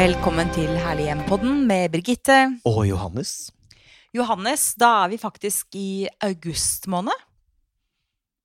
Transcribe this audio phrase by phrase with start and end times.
[0.00, 2.36] Velkommen til Herlig hjem-podden med Birgitte.
[2.64, 3.50] Og Johannes.
[4.16, 7.12] Johannes, da er vi faktisk i august måned.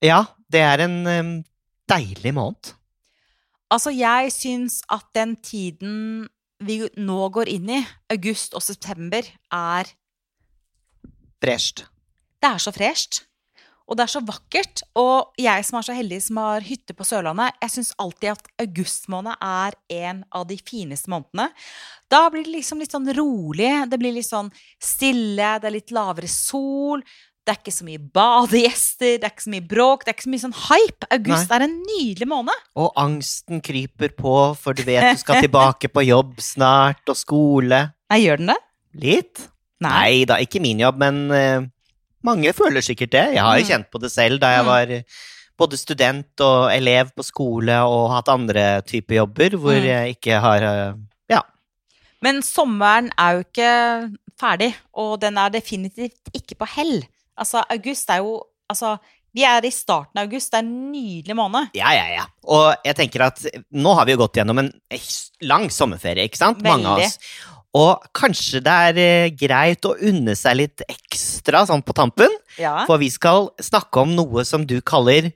[0.00, 1.34] Ja, det er en um,
[1.92, 2.70] deilig måned.
[3.68, 6.30] Altså, jeg syns at den tiden
[6.64, 7.82] vi nå går inn i,
[8.16, 9.92] august og september, er
[11.44, 11.84] Fresht.
[12.40, 13.26] Det er så fresht.
[13.92, 14.82] Og det er så vakkert.
[14.96, 18.46] Og jeg som er så heldig som har hytte på Sørlandet, jeg syns alltid at
[18.64, 21.50] august måned er en av de fineste månedene.
[22.08, 24.48] Da blir det liksom litt sånn rolig, det blir litt sånn
[24.80, 27.04] stille, det er litt lavere sol.
[27.42, 30.24] Det er ikke så mye badegjester, det er ikke så mye bråk, det er ikke
[30.28, 31.08] så mye sånn hype.
[31.18, 31.56] August Nei.
[31.56, 32.66] er en nydelig måned.
[32.78, 37.82] Og angsten kryper på, for du vet du skal tilbake på jobb snart, og skole.
[38.14, 38.58] Nei, gjør den det?
[39.04, 39.46] Litt?
[39.82, 41.66] Nei da, ikke min jobb, men eh,
[42.24, 43.34] mange føler sikkert det.
[43.34, 43.68] Jeg har jo Mm.
[43.70, 44.66] kjent på det selv da jeg Mm.
[44.66, 45.04] var
[45.58, 49.84] både student og elev på skole og hatt andre typer jobber hvor Mm.
[49.84, 50.96] jeg ikke har
[51.28, 51.40] Ja.
[52.22, 57.02] Men sommeren er jo ikke ferdig, og den er definitivt ikke på hell.
[57.38, 58.96] Altså, august er jo Altså,
[59.34, 61.70] vi er i starten av august, det er en nydelig måned.
[61.74, 62.24] Ja, ja, ja.
[62.48, 63.38] Og jeg tenker at
[63.70, 64.72] nå har vi jo gått gjennom en
[65.42, 66.62] lang sommerferie, ikke sant?
[66.62, 66.82] Veldig.
[66.82, 67.18] Mange av oss.
[67.74, 72.28] Og kanskje det er eh, greit å unne seg litt ekstra sånn på tampen,
[72.60, 72.84] Ja.
[72.86, 75.32] for vi skal snakke om noe som du kaller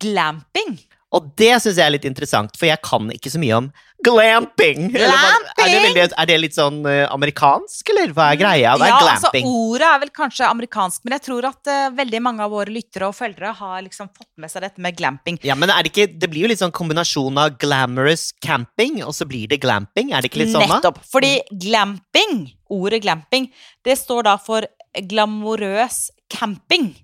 [0.00, 0.78] Glamping.
[1.12, 3.72] Og det syns jeg er litt interessant, for jeg kan ikke så mye om
[4.04, 4.90] glamping.
[4.94, 8.74] Eller hva- Er det, veldig, er det litt sånn eh, amerikansk, eller hva er greia?
[8.78, 9.46] Hva er ja, glamping?
[9.46, 12.72] altså Ordet er vel kanskje amerikansk, men jeg tror at uh, veldig mange av våre
[12.72, 15.40] lyttere og følgere har liksom fått med seg dette med glamping.
[15.44, 19.28] ja, men det ikke Det blir jo litt sånn kombinasjon av glamorous camping, og så
[19.28, 20.12] blir det glamping?
[20.14, 20.80] Er det ikke litt sånn, da?
[20.80, 21.02] Nettopp.
[21.10, 23.50] Fordi glamping, ordet glamping,
[23.84, 24.66] det står da for
[25.10, 26.94] glamorøs camping.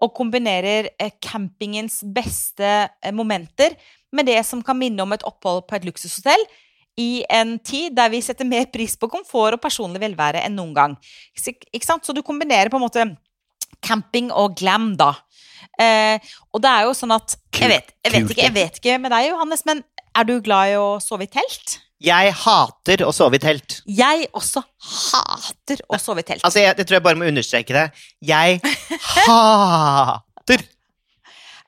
[0.00, 3.76] Og kombinerer eh, campingens beste eh, momenter
[4.12, 6.44] med det som kan minne om et opphold på et luksushotell
[7.00, 10.74] i en tid der vi setter mer pris på komfort og personlig velvære enn noen
[10.76, 10.96] gang.
[11.36, 12.04] Ikke ikke sant?
[12.04, 13.06] Så du kombinerer på en måte
[13.82, 15.14] camping og glam, da.
[15.80, 16.18] Eh,
[16.52, 19.14] og det er jo sånn at Jeg vet, jeg vet, ikke, jeg vet ikke med
[19.14, 19.82] deg, Johannes, men
[20.12, 21.78] er du glad i å sove i telt?
[22.02, 23.78] Jeg hater å sove i telt.
[23.86, 26.42] Jeg også hater å sove i telt.
[26.42, 27.84] Altså, jeg, jeg tror jeg bare må understreke det.
[28.26, 28.58] Jeg
[29.28, 30.64] hater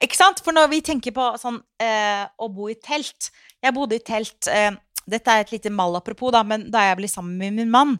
[0.03, 0.43] Ikke sant?
[0.45, 3.31] For når vi tenker på sånn eh, å bo i telt
[3.63, 4.73] Jeg bodde i telt eh,
[5.07, 7.99] Dette er et lite mal apropos, da, men da jeg ble sammen med min mann,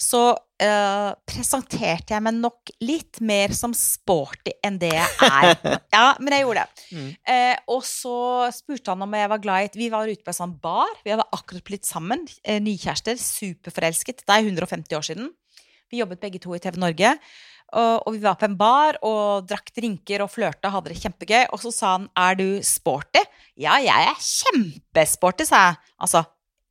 [0.00, 5.52] så uh, presenterte jeg meg nok litt mer som sporty enn det jeg er.
[5.94, 6.86] Ja, men jeg gjorde det.
[6.96, 7.10] Mm.
[7.28, 8.16] Uh, og så
[8.56, 10.90] spurte han om jeg var glad i Vi var ute på en sånn bar.
[11.04, 12.24] Vi hadde akkurat blitt sammen.
[12.40, 13.20] Uh, nykjærester.
[13.20, 14.24] Superforelsket.
[14.24, 15.30] Det er 150 år siden.
[15.90, 17.14] Vi jobbet begge to i TV Norge.
[17.70, 21.44] Og, og vi var på en bar og drakk drinker og flørta, hadde det kjempegøy.
[21.52, 23.22] Og så sa han 'er du sporty'?
[23.60, 25.76] Ja, jeg er kjempesporty, sa jeg.
[26.00, 26.24] Altså,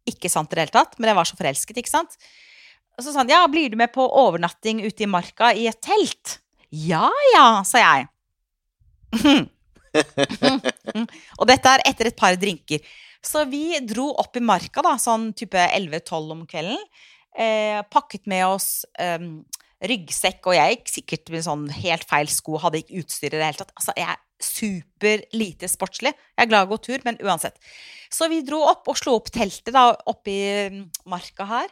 [0.09, 2.17] ikke sant i det hele tatt, men jeg var så forelsket, ikke sant.
[2.99, 5.79] Og så sa han 'ja, blir du med på overnatting ute i marka i et
[5.79, 6.39] telt'?
[6.69, 8.07] Ja ja, sa jeg.
[11.39, 12.83] og dette er etter et par drinker.
[13.23, 16.77] Så vi dro opp i marka, da, sånn type 11-12 om kvelden.
[17.39, 19.19] Eh, pakket med oss eh,
[19.79, 23.47] ryggsekk, og jeg gikk sikkert med sånn helt feil sko, hadde ikke utstyr i det
[23.47, 23.71] hele tatt.
[23.79, 26.11] Altså, jeg er super lite sportslig.
[26.35, 27.55] Jeg er glad i å gå tur, men uansett.
[28.11, 30.43] Så vi dro opp og slo opp teltet da, oppe i
[30.75, 31.71] mm, marka her.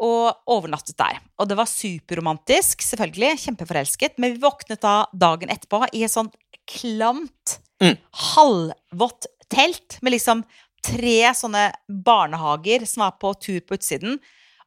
[0.00, 1.18] Og overnattet der.
[1.38, 3.36] Og det var superromantisk, selvfølgelig.
[3.44, 4.16] Kjempeforelsket.
[4.18, 6.34] Men vi våknet da dagen etterpå i et sånt
[6.66, 7.96] klamt, Mm.
[8.14, 10.44] halvvått telt med liksom
[10.86, 14.20] tre sånne barnehager som var på tur på utsiden.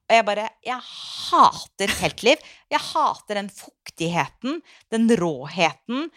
[0.06, 2.38] Og jeg bare Jeg hater teltliv.
[2.70, 4.62] Jeg hater den fuktigheten,
[4.92, 6.10] den råheten.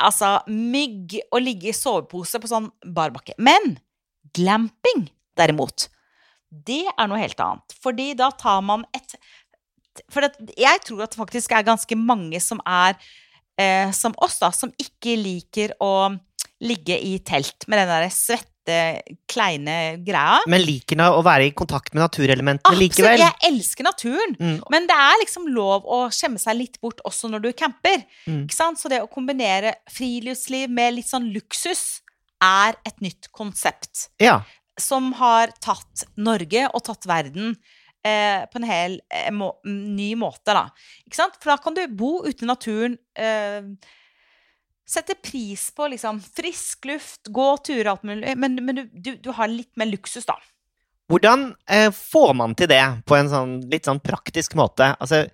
[0.00, 3.34] Altså mygg og ligge i sovepose på sånn barbakke.
[3.38, 3.78] Men
[4.32, 5.88] glamping, derimot,
[6.50, 7.76] det er noe helt annet.
[7.82, 9.16] Fordi da tar man et
[10.14, 12.94] For jeg tror at det faktisk er ganske mange som er
[13.58, 16.14] eh, som oss, da, som ikke liker å
[16.62, 18.78] ligge i telt med den der svette,
[19.30, 19.74] kleine
[20.04, 20.42] greia.
[20.50, 23.22] Men liker å være i kontakt med naturelementene Absolutt, likevel.
[23.22, 24.34] jeg elsker naturen.
[24.38, 24.58] Mm.
[24.74, 28.04] Men det er liksom lov å skjemme seg litt bort også når du camper.
[28.26, 28.42] Mm.
[28.44, 28.80] Ikke sant?
[28.80, 32.02] Så det å kombinere friluftsliv med litt sånn luksus
[32.44, 34.40] er et nytt konsept Ja.
[34.80, 37.54] Som har tatt Norge og tatt verden
[38.06, 40.68] eh, på en hel eh, må, ny måte, da.
[41.12, 43.72] For da kan du bo ute i naturen, eh,
[44.88, 49.32] sette pris på liksom frisk luft, gå turer, alt mulig, men, men du, du, du
[49.36, 50.38] har litt mer luksus, da.
[51.08, 54.92] Hvordan eh, får man til det på en sånn litt sånn praktisk måte?
[55.00, 55.24] Altså,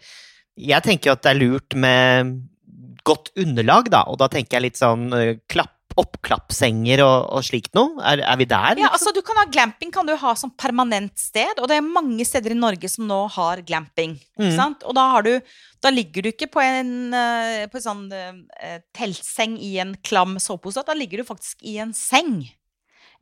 [0.55, 2.37] jeg tenker jo at det er lurt med
[3.05, 7.75] godt underlag, da, og da tenker jeg litt sånn eh, klapp oppklappsenger og, og slikt
[7.77, 7.95] noe?
[8.03, 8.75] Er, er vi der?
[8.81, 8.95] Ja, liksom?
[8.97, 12.25] altså du kan ha Glamping kan du ha som permanent sted, og det er mange
[12.27, 14.17] steder i Norge som nå har glamping.
[14.35, 14.57] Ikke Mm.
[14.59, 14.83] sant?
[14.89, 15.33] Og da, har du,
[15.85, 20.37] da ligger du ikke på en, eh, på en sånn uh, teltseng i en klam
[20.43, 22.41] sovepose, da ligger du faktisk i en seng.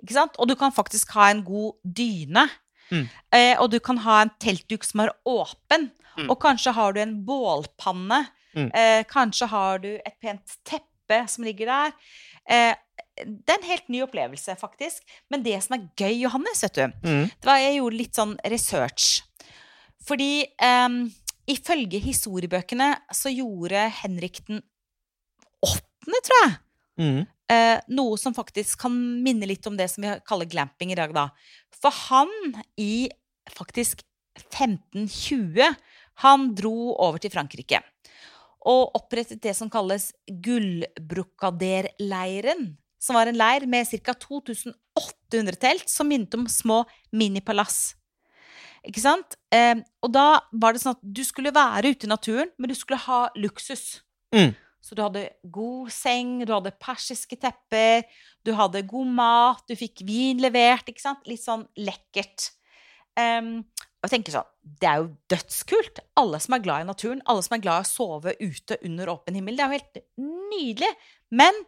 [0.03, 0.39] Ikke sant?
[0.41, 2.49] Og du kan faktisk ha en god dyne.
[2.93, 3.05] Mm.
[3.33, 5.91] Eh, og du kan ha en teltduk som er åpen.
[6.19, 6.27] Mm.
[6.29, 8.25] Og kanskje har du en bålpanne.
[8.57, 8.67] Mm.
[8.77, 10.89] Eh, kanskje har du et pent teppe
[11.29, 11.93] som ligger der.
[12.49, 12.75] Eh,
[13.25, 15.03] det er en helt ny opplevelse, faktisk.
[15.31, 17.29] Men det som er gøy, Johannes, vet du Mm.
[17.29, 19.23] det var, Jeg gjorde litt sånn research.
[20.05, 20.89] Fordi eh,
[21.49, 24.63] ifølge historiebøkene så gjorde Henrik den
[25.63, 26.57] åttende, tror jeg,
[26.99, 27.27] Mm.
[27.49, 31.13] eh, noe som faktisk kan minne litt om det som vi kaller glamping i dag,
[31.15, 31.29] da.
[31.73, 32.29] For han
[32.79, 33.09] i
[33.51, 34.03] faktisk
[34.51, 35.75] 1520,
[36.23, 37.83] han dro over til Frankrike.
[38.69, 42.77] Og opprettet det som kalles Gullbrokaderleiren.
[43.03, 44.15] Som var en leir med ca.
[44.15, 47.97] 2800 telt som minnet om små minipalass.
[48.87, 49.37] Ikke sant?
[49.55, 52.77] Eh, og da var det sånn at du skulle være ute i naturen, men du
[52.79, 54.03] skulle ha luksus.
[54.35, 54.55] Mm.
[54.83, 58.03] Så du hadde god seng, du hadde persiske tepper,
[58.43, 61.23] du hadde god mat, du fikk vin levert, ikke sant?
[61.31, 62.51] Litt sånn lekkert.
[63.19, 63.61] Em,
[64.03, 64.49] og jeg tenker sånn,
[64.83, 66.01] det er jo dødskult.
[66.19, 69.13] Alle som er glad i naturen, alle som er glad i å sove ute under
[69.13, 70.01] åpen himmel, det er jo helt
[70.51, 70.89] nydelig.
[71.39, 71.61] Men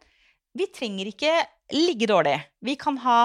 [0.59, 1.35] vi trenger ikke
[1.79, 2.35] ligge dårlig.
[2.67, 3.21] Vi kan ha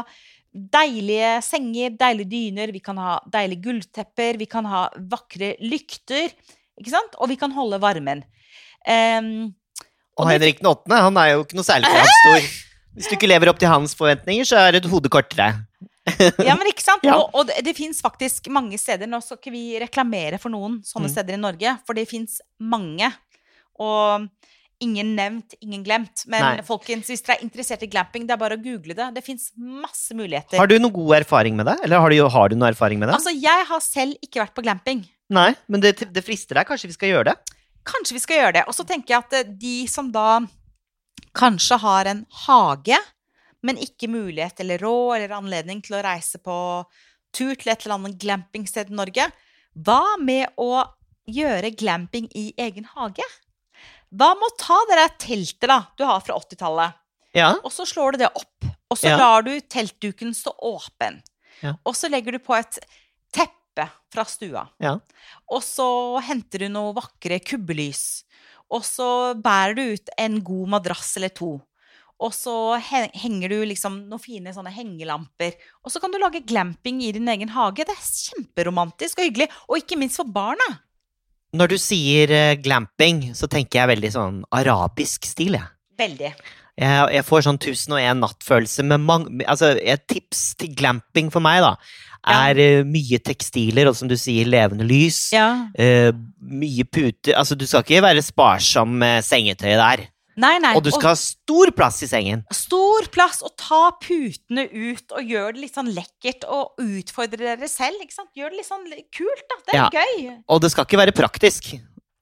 [0.53, 6.29] deilige senger, deilige dyner, vi kan ha deilige gulvtepper, vi kan ha vakre lykter,
[6.77, 7.17] ikke sant?
[7.17, 8.21] Og vi kan holde varmen.
[8.85, 9.49] Um,
[10.19, 12.47] Og og Henrik den åttende, han er jo ikke noe særlig for stor.
[12.99, 15.53] Hvis du ikke lever opp til hans forventninger, så er det et hode kortere.
[16.47, 17.03] Ja, men ikke sant?
[17.07, 17.17] Ja.
[17.19, 19.07] Og, og det, det fins faktisk mange steder.
[19.09, 21.13] Nå skal ikke vi reklamere for noen sånne Mm.
[21.15, 23.09] steder i Norge, for det fins mange.
[23.79, 24.27] Og
[24.83, 26.23] ingen nevnt, ingen glemt.
[26.31, 26.63] Men Nei.
[26.67, 29.09] folkens, hvis dere er interessert i glamping, det er bare å google det.
[29.17, 30.55] Det fins masse muligheter.
[30.59, 31.77] Har du noe god erfaring med det?
[31.83, 33.17] Eller har du, har du noe erfaring med det?
[33.19, 35.03] Altså, jeg har selv ikke vært på glamping.
[35.35, 36.67] Nei, men det, det frister deg.
[36.69, 37.55] Kanskje vi skal gjøre det?
[37.89, 38.63] Kanskje vi skal gjøre det.
[38.71, 40.39] Og så tenker jeg at eh, de som da
[41.37, 42.97] kanskje har en hage,
[43.63, 46.55] men ikke mulighet eller råd eller anledning til å reise på
[47.35, 49.27] tur til et eller annet glampingsted i Norge,
[49.75, 50.85] hva med å
[51.29, 53.25] gjøre glamping i egen hage?
[54.09, 56.93] Hva med å ta det der teltet da, du har fra 80-tallet,
[57.35, 57.51] Ja.
[57.63, 59.17] og så slår du det opp, og så Ja.
[59.17, 61.21] lar du teltduken stå åpen,
[61.61, 61.75] Ja.
[61.85, 62.79] og så legger du på et
[63.31, 64.67] teppe fra stua.
[64.81, 64.97] Ja.
[65.51, 68.23] Og så henter du noe vakre kubbelys.
[68.71, 71.61] Og så bærer du ut en god madrass eller to.
[72.19, 75.55] Og så henger du liksom noen fine sånne hengelamper.
[75.85, 77.85] Og så kan du lage glamping i din egen hage.
[77.87, 79.47] Det er kjemperomantisk og hyggelig.
[79.69, 80.67] Og ikke minst for barna.
[81.55, 85.71] Når du sier eh, glamping, så tenker jeg veldig sånn arabisk stil, jeg.
[85.99, 86.33] Veldig.
[86.79, 91.63] Jeg, jeg får sånn 1001 natt-følelse med mange Altså, et tips til glamping for meg,
[91.65, 91.73] da,
[92.29, 95.29] er eh, mye tekstiler, og som du sier, levende lys.
[95.35, 95.71] Ja.
[95.79, 100.05] Uh, mye puter Altså, du skal ikke være sparsom med sengetøyet der.
[100.39, 100.71] Nei, nei.
[100.77, 102.45] Og du skal ha stor plass i sengen.
[102.55, 107.67] stor plass, og ta putene ut, og gjør det litt sånn lekkert, og utfordre dere
[107.71, 107.99] selv.
[108.01, 108.31] ikke sant?
[108.37, 109.55] Gjør det litt sånn kult, da.
[109.65, 109.89] Det er Ja.
[109.89, 110.43] gøy.
[110.47, 111.79] Og det skal ikke være praktisk.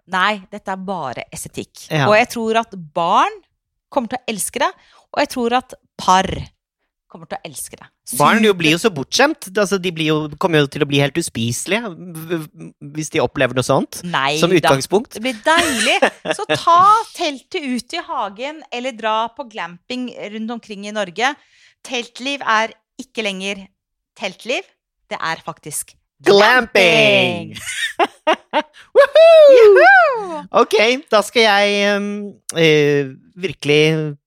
[0.08, 1.90] Nei, dette er bare estetikk.
[1.92, 2.08] Ja.
[2.08, 3.42] Og jeg tror at barn
[3.92, 4.72] kommer til å elske det,
[5.14, 6.24] og jeg tror at par
[7.18, 7.88] kommer til å elske det.
[8.20, 9.50] Barn jo blir jo så bortskjemt.
[9.52, 11.92] Altså, de blir jo, kommer jo til å bli helt uspiselige
[12.96, 14.02] hvis de opplever noe sånt.
[14.08, 14.62] Nei Som da.
[14.62, 15.18] utgangspunkt.
[15.18, 15.98] Det blir deilig.
[16.38, 16.80] Så ta
[17.18, 21.34] teltet ut i hagen, eller dra på glamping rundt omkring i Norge.
[21.88, 23.68] Teltliv er ikke lenger
[24.18, 24.68] teltliv.
[25.08, 27.52] Det er faktisk Glamping!
[28.98, 30.40] Woohoo!
[30.58, 30.74] Ok,
[31.14, 32.08] da skal jeg um,
[32.58, 34.18] uh, virkelig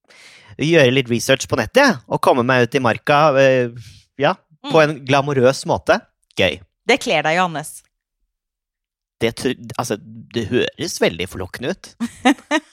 [0.67, 3.71] gjøre litt research på nettet, og komme meg ut i marka eh,
[4.21, 4.35] ja,
[4.71, 6.01] på en glamorøs måte.
[6.39, 6.61] Gøy.
[6.89, 7.81] Det kler deg, Johannes.
[9.21, 9.35] Det,
[9.77, 9.99] altså,
[10.35, 11.91] det høres veldig forlokkende ut.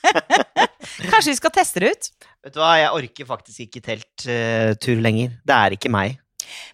[1.11, 2.09] Kanskje vi skal teste det ut?
[2.45, 5.35] Vet du hva, jeg orker faktisk ikke telttur lenger.
[5.43, 6.15] Det er ikke meg.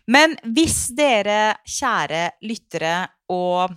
[0.05, 2.95] Men hvis dere, kjære lyttere
[3.33, 3.73] og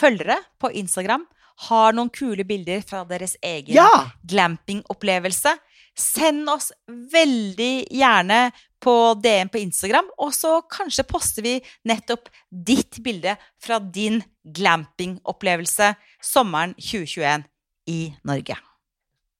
[0.00, 1.26] følgere på Instagram,
[1.68, 3.88] har noen kule bilder fra deres egen Ja!
[4.28, 5.54] glampingopplevelse,
[5.98, 6.72] send oss
[7.12, 8.50] veldig gjerne
[8.82, 11.56] på DM på Instagram, og så kanskje poster vi
[11.88, 17.46] nettopp ditt bilde fra din glampingopplevelse sommeren 2021
[17.90, 18.58] i Norge.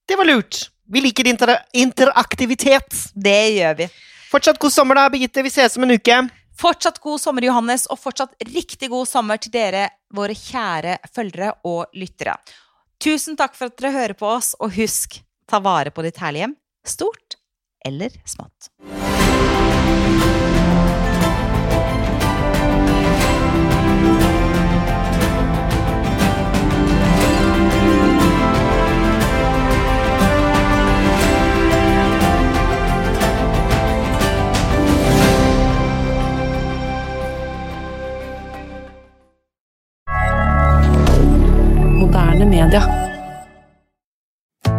[0.07, 0.69] Det var lurt.
[0.87, 2.95] Vi liker inter interaktivitet.
[3.13, 3.87] Det gjør vi.
[4.31, 5.43] Fortsatt god sommer, da, Birgitte.
[5.43, 6.19] Vi ses om en uke.
[6.57, 11.93] Fortsatt god sommer, Johannes, og fortsatt riktig god sommer til dere, våre kjære følgere og
[11.93, 12.37] lyttere.
[13.03, 16.47] Tusen takk for at dere hører på oss, og husk, ta vare på ditt herlige
[16.47, 16.55] hjem,
[16.87, 17.37] stort
[17.85, 18.71] eller smått.
[41.97, 43.16] Moderne media.